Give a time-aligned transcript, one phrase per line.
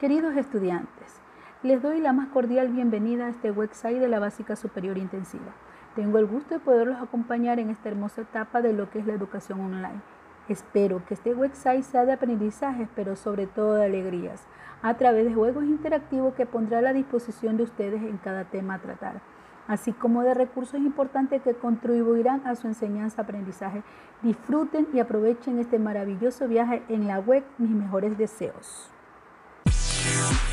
[0.00, 1.20] Queridos estudiantes,
[1.62, 5.52] les doy la más cordial bienvenida a este website de la Básica Superior Intensiva.
[5.94, 9.12] Tengo el gusto de poderlos acompañar en esta hermosa etapa de lo que es la
[9.12, 10.00] educación online.
[10.48, 14.46] Espero que este website sea de aprendizajes, pero sobre todo de alegrías,
[14.80, 18.76] a través de juegos interactivos que pondrá a la disposición de ustedes en cada tema
[18.76, 19.20] a tratar,
[19.68, 23.82] así como de recursos importantes que contribuirán a su enseñanza-aprendizaje.
[24.22, 28.90] Disfruten y aprovechen este maravilloso viaje en la web Mis Mejores Deseos.
[30.02, 30.49] You.